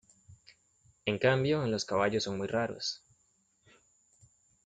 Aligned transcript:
En 1.05 1.19
cambio, 1.19 1.63
en 1.63 1.69
los 1.69 1.85
caballos 1.85 2.23
son 2.23 2.39
muy 2.39 2.47
raros. 2.47 3.03